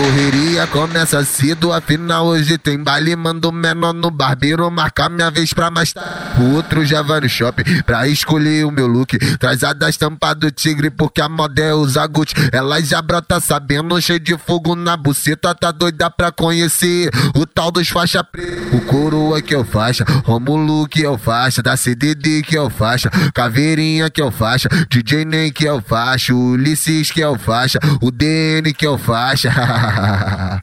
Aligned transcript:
Correria 0.00 0.66
começa 0.66 1.22
cedo, 1.26 1.74
afinal 1.74 2.24
hoje 2.24 2.56
tem 2.56 2.82
baile. 2.82 3.14
Mando 3.14 3.52
menor 3.52 3.92
no 3.92 4.10
barbeiro, 4.10 4.70
marcar 4.70 5.10
minha 5.10 5.30
vez 5.30 5.52
pra 5.52 5.70
mais 5.70 5.92
tarde. 5.92 6.40
O 6.40 6.54
outro 6.54 6.86
já 6.86 7.02
vai 7.02 7.20
no 7.20 7.28
shopping 7.28 7.82
pra 7.82 8.08
escolher 8.08 8.64
o 8.64 8.70
meu 8.70 8.86
look. 8.86 9.18
Traz 9.36 9.62
a 9.62 9.74
da 9.74 9.90
estampa 9.90 10.34
do 10.34 10.50
tigre, 10.50 10.88
porque 10.88 11.20
a 11.20 11.28
moda 11.28 11.62
é 11.62 11.74
usar 11.74 12.06
Gucci. 12.06 12.34
Ela 12.50 12.80
já 12.80 13.02
brota 13.02 13.40
sabendo, 13.40 14.00
cheio 14.00 14.18
de 14.18 14.38
fogo 14.38 14.74
na 14.74 14.96
buceta. 14.96 15.54
Tá 15.54 15.70
doida 15.70 16.10
pra 16.10 16.32
conhecer 16.32 17.10
o 17.34 17.44
tal 17.44 17.70
dos 17.70 17.90
faixa 17.90 18.24
preta. 18.24 18.74
O 18.74 18.80
coroa 18.86 19.42
que 19.42 19.54
eu 19.54 19.66
faixa, 19.66 20.06
Romulo 20.24 20.88
que 20.88 21.02
eu 21.02 21.18
faixa, 21.18 21.62
da 21.62 21.76
CDD 21.76 22.42
que 22.42 22.56
eu 22.56 22.70
faixa, 22.70 23.10
Caveirinha 23.34 24.08
que 24.08 24.22
eu 24.22 24.30
faixa, 24.30 24.66
DJ 24.88 25.26
Nem 25.26 25.52
que 25.52 25.66
eu 25.66 25.82
faixa, 25.82 26.34
Ulisses 26.34 27.10
que 27.10 27.20
eu 27.20 27.38
faixa, 27.38 27.78
o 28.00 28.10
DN 28.10 28.72
que 28.72 28.86
eu 28.86 28.96
faixa. 28.96 29.50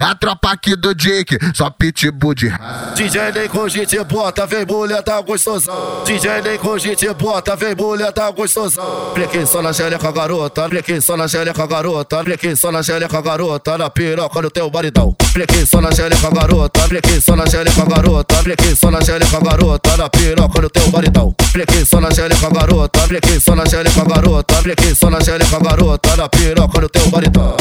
A 0.00 0.14
tropa 0.14 0.52
aqui 0.52 0.76
do 0.76 0.94
Dick, 0.94 1.38
só 1.54 1.70
pitbull 1.70 2.34
de 2.34 2.48
raça. 2.48 2.94
DJ 2.94 3.32
nem 3.32 3.48
com 3.48 3.68
gente 3.68 3.98
bota, 4.04 4.46
vem 4.46 4.64
mulher 4.64 5.02
tá 5.02 5.20
gostosão. 5.20 6.04
DJ 6.04 6.42
nem 6.42 6.58
com 6.58 6.78
gente 6.78 7.08
bota, 7.14 7.56
vem 7.56 7.74
mulher 7.74 8.12
tá 8.12 8.30
gostosão. 8.30 9.12
Plequei 9.14 9.44
só 9.46 9.60
na 9.62 9.70
com 9.72 10.06
a 10.06 10.12
garota, 10.12 10.68
plequei 10.68 11.00
só 11.00 11.16
na 11.16 11.26
com 11.28 11.62
a 11.62 11.66
garota, 11.66 12.24
plequei 12.24 12.56
só 12.56 12.70
na 12.70 12.80
com 12.82 13.16
a 13.16 13.20
garota, 13.20 13.78
na 13.78 13.90
piroca 13.90 14.42
no 14.42 14.50
teu 14.50 14.70
maridão. 14.70 15.16
Plequei 15.32 15.66
só 15.66 15.80
na 15.80 15.90
com 15.90 16.26
a 16.26 16.30
garota, 16.30 16.88
plequei 16.88 17.20
só 17.20 17.36
na 17.36 17.44
com 17.44 17.82
a 17.82 17.84
garota, 17.84 18.42
plequei 18.42 18.76
só 18.76 18.90
na 18.90 18.98
com 19.00 19.36
a 19.36 19.40
garota, 19.40 19.96
na 19.96 20.08
piroca 20.08 20.60
no 20.62 20.70
teu 20.70 20.90
maridão. 20.90 21.34
Plequei 21.52 21.84
só 21.84 22.00
na 22.00 22.08
com 22.08 22.46
a 22.46 22.50
garota, 22.50 23.00
plequei 23.08 23.40
só 23.40 23.54
na 23.54 23.64
com 23.64 24.00
a 24.00 24.04
garota, 24.04 24.62
plequei 24.62 24.94
só 24.94 25.10
na 25.10 25.18
com 25.18 25.56
a 25.56 25.60
garota, 25.60 26.16
na 26.16 26.28
piroca 26.28 26.80
no 26.80 26.88
teu 26.88 27.10
maridão. 27.10 27.56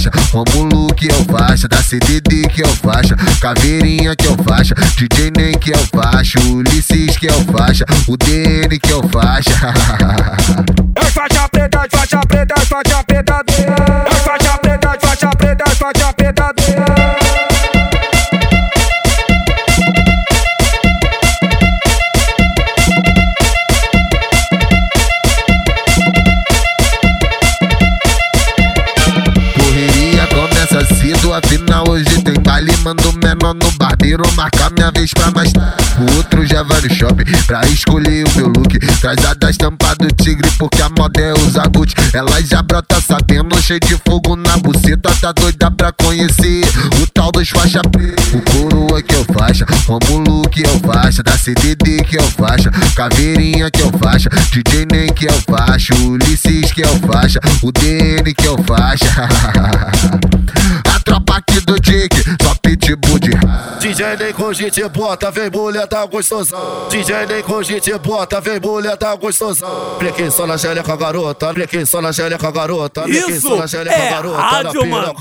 Faixa, 0.00 0.10
Romulo 0.32 0.86
que 0.94 1.08
eu 1.08 1.24
faixa, 1.24 1.68
da 1.68 1.82
CDD 1.82 2.48
que 2.48 2.62
eu 2.62 2.68
faixa, 2.76 3.14
Caveirinha 3.40 4.16
que 4.16 4.26
eu 4.26 4.36
faixa, 4.44 4.74
DJ 4.96 5.30
Nem 5.36 5.52
que 5.58 5.70
eu 5.70 5.86
faixa, 5.86 6.40
Ulisses 6.40 7.18
que 7.18 7.26
eu 7.26 7.40
faixa, 7.52 7.84
o 8.08 8.16
DN 8.16 8.78
que. 8.78 8.90
É 8.90 9.08
faixa 9.08 9.74
hoje 32.10 32.22
tem 32.22 32.34
baile. 32.42 32.76
Mando 32.78 33.12
menor 33.12 33.54
no 33.54 33.70
barbeiro, 33.72 34.22
marcar 34.34 34.70
minha 34.72 34.90
vez 34.90 35.12
pra 35.12 35.30
mais 35.30 35.52
tarde. 35.52 35.76
O 35.98 36.16
outro 36.16 36.46
já 36.46 36.62
vai 36.62 36.80
no 36.80 36.92
shopping 36.92 37.24
pra 37.46 37.60
escolher 37.66 38.26
o 38.26 38.36
meu 38.36 38.46
look. 38.48 38.78
Traz 39.00 39.24
a 39.24 39.34
da 39.34 39.50
estampa 39.50 39.94
do 39.96 40.08
tigre, 40.08 40.50
porque 40.58 40.82
a 40.82 40.88
moda 40.88 41.20
é 41.20 41.32
usar 41.34 41.68
Gucci. 41.68 41.94
Ela 42.12 42.40
já 42.42 42.62
brota 42.62 43.00
sabendo, 43.00 43.60
cheio 43.62 43.80
de 43.80 43.96
fogo 44.06 44.36
na 44.36 44.56
buceta. 44.58 45.10
Tá 45.20 45.32
doida 45.32 45.70
pra 45.70 45.92
conhecer 45.92 46.62
o 47.02 47.06
tal 47.12 47.30
dos 47.30 47.48
faixa 47.48 47.80
preta. 47.82 48.22
O 48.34 48.42
coroa 48.42 49.02
que 49.02 49.14
eu 49.14 49.24
faixa, 49.24 49.66
Romulo 49.86 50.48
que 50.48 50.62
eu 50.62 50.80
faixa, 50.80 51.22
da 51.22 51.36
CDD 51.36 52.02
que 52.04 52.16
eu 52.16 52.30
faixa, 52.30 52.70
Caveirinha 52.94 53.70
que 53.70 53.82
eu 53.82 53.90
faixa, 53.98 54.28
DJ 54.50 54.86
Nem 54.90 55.12
que 55.12 55.26
eu 55.26 55.42
faixa, 55.48 55.94
Ulisses 55.94 56.72
que 56.72 56.82
eu 56.82 56.98
faixa, 57.00 57.40
o 57.62 57.70
DN 57.72 58.34
que 58.34 58.46
eu 58.46 58.56
faixa. 58.64 59.06
DJ 64.00 64.16
nem 64.16 64.32
com 64.32 64.50
gente 64.50 64.88
bota, 64.88 65.30
vem 65.30 65.50
mulher 65.50 65.86
tá 65.86 66.06
gostosão. 66.06 66.88
DJ 66.88 67.26
nem 67.26 67.42
com 67.42 67.62
gente 67.62 67.92
bota, 67.98 68.40
vem 68.40 68.58
mulher 68.58 68.96
tá 68.96 69.14
gostosão. 69.14 69.68
Plequei 69.98 70.30
só 70.30 70.46
na 70.46 70.56
com 70.56 70.92
a 70.92 70.96
garota, 70.96 71.52
plequei 71.52 71.84
só 71.84 72.00
na 72.00 72.08
com 72.10 72.46
a 72.46 72.50
garota, 72.50 73.02
plequei 73.02 73.38
só 73.38 73.56
na 73.56 73.64
Isso 73.66 73.76
com 73.76 73.78
a 73.78 73.92
é 73.92 74.10
garota. 74.10 74.40
Rádio 74.40 74.86
Mandela 74.86 75.14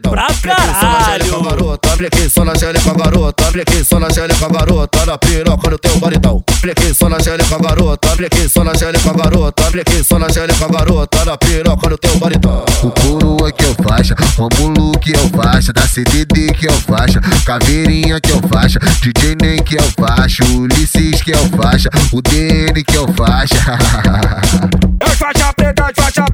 pra 0.00 0.26
Plequei 0.40 0.64
só 0.72 0.86
na 0.86 0.98
caralho. 1.04 1.30
com 1.30 1.36
a 1.36 1.50
garota, 1.50 1.96
plequei 1.98 2.30
só 2.30 2.44
na 2.46 2.52
com 2.54 2.90
a 2.90 2.94
garota, 2.94 3.52
plequei 3.52 3.84
só 3.84 4.00
na 4.00 4.08
com 4.08 4.44
a 4.44 4.48
garota, 4.48 5.04
na 5.04 5.18
piroca 5.18 5.70
no 5.70 5.78
teu 5.78 6.00
maridão. 6.00 6.44
Plequei 6.62 6.94
só 6.94 7.08
na 7.10 7.18
com 7.18 7.54
a 7.54 7.58
garota, 7.58 8.16
plequei 8.16 8.48
só 8.48 8.64
na 8.64 8.72
com 8.72 9.10
a 9.10 9.12
garota, 9.12 9.70
plequei 9.70 10.02
só 10.02 10.18
na 10.18 10.28
com 10.28 10.64
a 10.64 10.68
garota, 10.68 11.24
na 11.26 11.36
piroca 11.36 11.90
no 11.90 11.98
teu 11.98 12.18
maridão. 12.18 12.64
O 12.82 12.90
coroa 12.90 13.52
que 13.52 13.64
eu 13.66 13.74
faixa, 13.86 14.14
Romulo 14.38 14.98
que 14.98 15.12
eu 15.12 15.28
faixa, 15.28 15.74
da 15.74 15.82
CDD 15.82 16.54
que 16.54 16.66
eu 16.66 16.72
faixa, 16.72 17.20
Caveirinha 17.44 18.13
que 18.20 18.32
eu 18.32 18.40
faixa, 18.48 18.78
DJ 19.00 19.36
Nem 19.40 19.62
que 19.62 19.76
eu 19.76 19.90
faixa, 19.98 20.44
Ulisses 20.44 21.22
que 21.22 21.32
eu 21.32 21.46
faixa, 21.60 21.88
o 22.12 22.22
DN 22.22 22.82
que 22.84 22.96
eu 22.96 23.06
faixa. 23.14 23.54
É 25.00 25.06
faixa 25.16 25.52
preta, 25.52 25.90
faixa 25.96 26.24
preta, 26.24 26.33